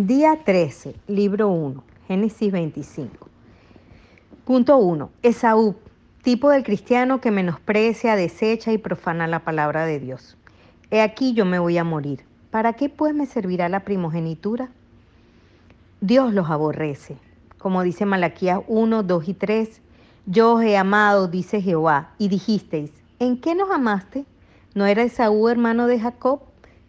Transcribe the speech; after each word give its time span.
Día 0.00 0.38
13, 0.44 0.94
libro 1.08 1.48
1, 1.48 1.82
Génesis 2.06 2.52
25. 2.52 3.28
Punto 4.44 4.76
1. 4.76 5.10
Esaú, 5.24 5.74
tipo 6.22 6.50
del 6.50 6.62
cristiano 6.62 7.20
que 7.20 7.32
menosprecia, 7.32 8.14
desecha 8.14 8.70
y 8.70 8.78
profana 8.78 9.26
la 9.26 9.40
palabra 9.40 9.86
de 9.86 9.98
Dios. 9.98 10.36
He 10.92 11.00
aquí 11.00 11.34
yo 11.34 11.44
me 11.44 11.58
voy 11.58 11.78
a 11.78 11.82
morir. 11.82 12.24
¿Para 12.52 12.74
qué 12.74 12.88
pues 12.88 13.12
me 13.12 13.26
servirá 13.26 13.68
la 13.68 13.80
primogenitura? 13.80 14.68
Dios 16.00 16.32
los 16.32 16.48
aborrece. 16.48 17.16
Como 17.58 17.82
dice 17.82 18.06
Malaquías 18.06 18.60
1, 18.68 19.02
2 19.02 19.28
y 19.28 19.34
3, 19.34 19.80
yo 20.26 20.52
os 20.52 20.62
he 20.62 20.76
amado, 20.76 21.26
dice 21.26 21.60
Jehová, 21.60 22.10
y 22.18 22.28
dijisteis, 22.28 22.92
¿en 23.18 23.40
qué 23.40 23.56
nos 23.56 23.72
amaste? 23.72 24.26
¿No 24.76 24.86
era 24.86 25.02
Esaú 25.02 25.48
hermano 25.48 25.88
de 25.88 25.98
Jacob? 25.98 26.42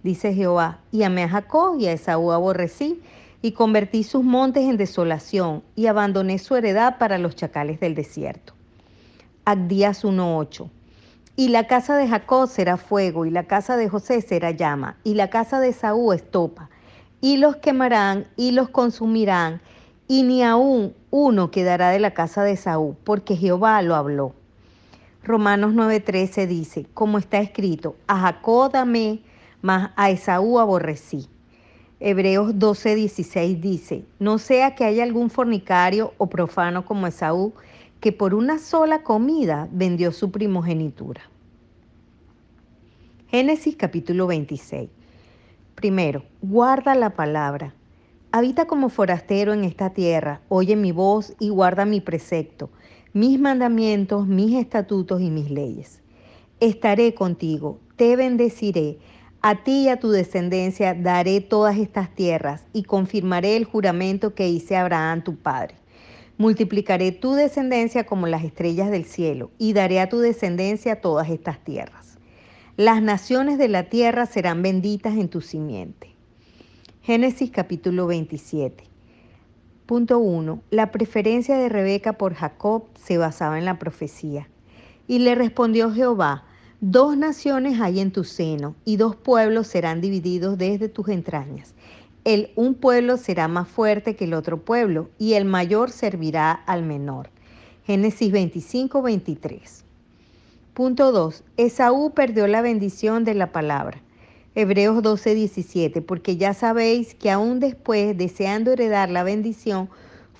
Dice 0.04 0.34
Jehová, 0.34 0.80
y 0.92 1.04
amé 1.04 1.24
a 1.24 1.30
Jacob 1.30 1.80
y 1.80 1.88
a 1.88 1.92
Esaú 1.92 2.32
aborrecí, 2.32 3.02
y 3.42 3.54
convertí 3.54 4.04
sus 4.04 4.24
montes 4.24 4.64
en 4.64 4.78
desolación, 4.78 5.64
y 5.76 5.88
abandoné 5.88 6.40
su 6.40 6.56
heredad 6.56 6.98
para 6.98 7.18
los 7.18 7.36
chacales 7.36 7.80
del 7.80 7.96
desierto. 7.96 8.54
Agdías 9.46 10.04
1.8. 10.04 10.70
Y 11.36 11.48
la 11.48 11.68
casa 11.68 11.96
de 11.96 12.08
Jacob 12.08 12.50
será 12.50 12.76
fuego, 12.76 13.26
y 13.26 13.30
la 13.30 13.46
casa 13.46 13.78
de 13.78 13.88
José 13.88 14.22
será 14.22 14.52
llama, 14.52 14.98
y 15.04 15.14
la 15.14 15.30
casa 15.30 15.60
de 15.60 15.70
Esaú 15.70 16.12
estopa, 16.12 16.70
y 17.22 17.38
los 17.38 17.56
quemarán 17.58 18.28
y 18.36 18.52
los 18.52 18.70
consumirán, 18.70 19.62
y 20.08 20.24
ni 20.24 20.44
aún 20.44 20.94
uno 21.12 21.52
quedará 21.52 21.92
de 21.92 22.00
la 22.00 22.14
casa 22.14 22.44
de 22.44 22.52
Esaú, 22.52 22.98
porque 23.04 23.36
Jehová 23.36 23.82
lo 23.82 23.96
habló. 23.96 24.34
Romanos 25.24 25.74
9:13 25.74 26.48
dice, 26.48 26.88
como 26.94 27.18
está 27.18 27.40
escrito, 27.40 27.96
a 28.08 28.20
Jacob 28.20 28.72
dame 28.72 29.22
mas 29.62 29.92
a 29.96 30.10
Esaú 30.10 30.60
aborrecí. 30.60 31.28
Hebreos 32.00 32.56
12:16 32.56 33.60
dice, 33.60 34.06
no 34.20 34.38
sea 34.38 34.76
que 34.76 34.86
haya 34.86 35.04
algún 35.04 35.30
fornicario 35.30 36.14
o 36.18 36.28
profano 36.28 36.86
como 36.86 37.08
Esaú, 37.08 37.54
que 38.00 38.14
por 38.14 38.34
una 38.34 38.60
sola 38.60 39.04
comida 39.04 39.68
vendió 39.72 40.12
su 40.14 40.32
primogenitura. 40.32 41.22
Génesis 43.28 43.76
capítulo 43.76 44.28
26. 44.28 44.90
Primero, 45.76 46.24
guarda 46.42 46.96
la 46.96 47.12
palabra. 47.12 47.74
Habita 48.32 48.66
como 48.66 48.90
forastero 48.90 49.54
en 49.54 49.64
esta 49.64 49.90
tierra, 49.90 50.42
oye 50.50 50.76
mi 50.76 50.92
voz 50.92 51.34
y 51.40 51.50
guarda 51.50 51.86
mi 51.86 52.00
precepto, 52.00 52.70
mis 53.12 53.40
mandamientos, 53.40 54.28
mis 54.28 54.56
estatutos 54.56 55.22
y 55.22 55.32
mis 55.32 55.50
leyes. 55.50 56.02
Estaré 56.60 57.14
contigo, 57.14 57.80
te 57.96 58.16
bendeciré 58.16 59.00
a 59.42 59.64
ti 59.64 59.84
y 59.84 59.90
a 59.90 60.00
tu 60.00 60.10
descendencia 60.10 60.94
daré 60.94 61.40
todas 61.40 61.78
estas 61.78 62.14
tierras 62.14 62.66
y 62.74 62.84
confirmaré 62.84 63.56
el 63.56 63.64
juramento 63.64 64.36
que 64.36 64.50
hice 64.50 64.76
a 64.76 64.82
Abraham 64.82 65.24
tu 65.24 65.38
padre. 65.38 65.76
Multiplicaré 66.38 67.12
tu 67.12 67.34
descendencia 67.34 68.06
como 68.06 68.28
las 68.28 68.44
estrellas 68.44 68.92
del 68.92 69.06
cielo 69.06 69.52
y 69.58 69.74
daré 69.74 70.02
a 70.02 70.10
tu 70.10 70.20
descendencia 70.20 71.00
todas 71.00 71.30
estas 71.30 71.64
tierras. 71.64 72.18
Las 72.76 73.02
naciones 73.02 73.58
de 73.58 73.70
la 73.70 73.84
tierra 73.84 74.26
serán 74.26 74.62
benditas 74.62 75.18
en 75.18 75.30
tu 75.30 75.42
simiente. 75.42 76.16
Génesis 77.02 77.52
capítulo 77.52 78.08
27. 78.08 78.84
Punto 79.86 80.20
1. 80.20 80.62
La 80.70 80.92
preferencia 80.92 81.58
de 81.58 81.68
Rebeca 81.68 82.14
por 82.14 82.34
Jacob 82.36 82.86
se 82.96 83.18
basaba 83.18 83.58
en 83.58 83.66
la 83.66 83.80
profecía. 83.80 84.48
Y 85.08 85.20
le 85.20 85.34
respondió 85.34 85.92
Jehová, 85.92 86.46
Dos 86.82 87.18
naciones 87.18 87.82
hay 87.82 88.00
en 88.00 88.12
tu 88.12 88.24
seno, 88.24 88.74
y 88.86 88.96
dos 88.96 89.14
pueblos 89.18 89.68
serán 89.68 90.00
divididos 90.00 90.58
desde 90.58 90.88
tus 90.88 91.10
entrañas. 91.10 91.74
El 92.24 92.54
un 92.56 92.74
pueblo 92.74 93.18
será 93.18 93.50
más 93.50 93.68
fuerte 93.68 94.16
que 94.16 94.24
el 94.24 94.34
otro 94.34 94.62
pueblo, 94.62 95.10
y 95.18 95.34
el 95.34 95.44
mayor 95.44 95.92
servirá 95.92 96.54
al 96.54 96.84
menor. 96.84 97.32
Génesis 97.86 98.32
25, 98.32 99.02
23. 99.02 99.84
Punto 100.74 101.12
2. 101.12 101.44
Esaú 101.58 102.14
perdió 102.14 102.48
la 102.48 102.62
bendición 102.62 103.26
de 103.26 103.34
la 103.34 103.52
palabra. 103.52 104.02
Hebreos 104.56 105.04
12, 105.04 105.36
17. 105.36 106.02
Porque 106.02 106.38
ya 106.38 106.54
sabéis 106.54 107.14
que 107.14 107.30
aún 107.30 107.60
después, 107.60 108.18
deseando 108.18 108.72
heredar 108.72 109.10
la 109.10 109.24
bendición, 109.24 109.90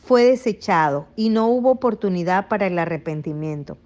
fue 0.06 0.24
desechado 0.24 1.08
y 1.18 1.28
no 1.28 1.48
hubo 1.48 1.70
oportunidad 1.70 2.48
para 2.48 2.68
el 2.68 2.80
arrepentimiento, 2.80 3.78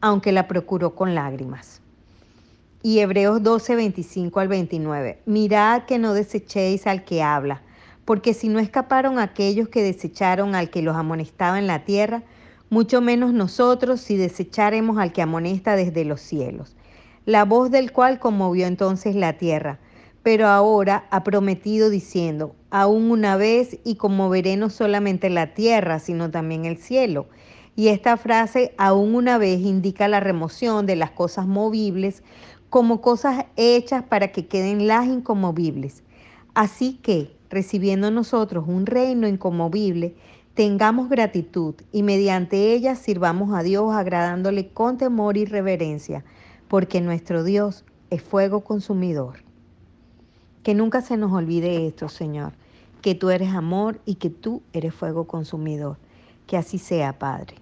aunque 0.00 0.32
la 0.32 0.48
procuró 0.48 0.96
con 0.96 1.14
lágrimas. 1.14 1.80
Y 2.82 3.00
Hebreos 3.00 3.42
12, 3.42 3.76
25 3.76 4.40
al 4.40 4.48
29. 4.48 5.20
Mirad 5.26 5.82
que 5.84 5.98
no 5.98 6.14
desechéis 6.14 6.86
al 6.86 7.04
que 7.04 7.22
habla, 7.22 7.60
porque 8.06 8.32
si 8.32 8.48
no 8.48 8.58
escaparon 8.58 9.18
aquellos 9.18 9.68
que 9.68 9.82
desecharon 9.82 10.54
al 10.54 10.70
que 10.70 10.80
los 10.80 10.96
amonestaba 10.96 11.58
en 11.58 11.66
la 11.66 11.84
tierra, 11.84 12.22
mucho 12.70 13.02
menos 13.02 13.34
nosotros 13.34 14.00
si 14.00 14.16
desecharemos 14.16 14.96
al 14.96 15.12
que 15.12 15.20
amonesta 15.20 15.76
desde 15.76 16.06
los 16.06 16.22
cielos, 16.22 16.74
la 17.26 17.44
voz 17.44 17.70
del 17.70 17.92
cual 17.92 18.18
conmovió 18.18 18.66
entonces 18.66 19.14
la 19.14 19.34
tierra, 19.34 19.78
pero 20.22 20.48
ahora 20.48 21.06
ha 21.10 21.22
prometido 21.22 21.90
diciendo, 21.90 22.54
aún 22.70 23.10
una 23.10 23.36
vez 23.36 23.78
y 23.84 23.96
conmoveré 23.96 24.56
no 24.56 24.70
solamente 24.70 25.28
la 25.28 25.52
tierra, 25.52 25.98
sino 25.98 26.30
también 26.30 26.64
el 26.64 26.78
cielo. 26.78 27.26
Y 27.76 27.88
esta 27.88 28.16
frase, 28.16 28.74
aún 28.78 29.14
una 29.14 29.38
vez, 29.38 29.60
indica 29.60 30.08
la 30.08 30.20
remoción 30.20 30.86
de 30.86 30.96
las 30.96 31.10
cosas 31.10 31.46
movibles 31.46 32.22
como 32.70 33.00
cosas 33.00 33.46
hechas 33.56 34.04
para 34.04 34.32
que 34.32 34.46
queden 34.46 34.86
las 34.86 35.06
incomovibles. 35.06 36.04
Así 36.54 36.94
que, 37.02 37.36
recibiendo 37.50 38.10
nosotros 38.12 38.64
un 38.66 38.86
reino 38.86 39.26
incomovible, 39.26 40.14
tengamos 40.54 41.08
gratitud 41.08 41.74
y 41.92 42.04
mediante 42.04 42.72
ella 42.72 42.94
sirvamos 42.94 43.52
a 43.52 43.62
Dios 43.62 43.92
agradándole 43.92 44.68
con 44.68 44.98
temor 44.98 45.36
y 45.36 45.44
reverencia, 45.44 46.24
porque 46.68 47.00
nuestro 47.00 47.42
Dios 47.42 47.84
es 48.10 48.22
fuego 48.22 48.60
consumidor. 48.62 49.42
Que 50.62 50.74
nunca 50.74 51.00
se 51.02 51.16
nos 51.16 51.32
olvide 51.32 51.86
esto, 51.88 52.08
Señor, 52.08 52.52
que 53.02 53.14
tú 53.14 53.30
eres 53.30 53.52
amor 53.52 54.00
y 54.04 54.16
que 54.16 54.30
tú 54.30 54.62
eres 54.72 54.94
fuego 54.94 55.26
consumidor. 55.26 55.96
Que 56.46 56.56
así 56.56 56.78
sea, 56.78 57.18
Padre. 57.18 57.56